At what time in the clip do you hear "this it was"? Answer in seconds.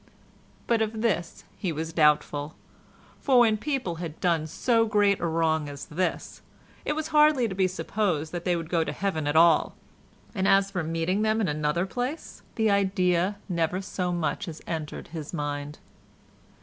5.85-7.09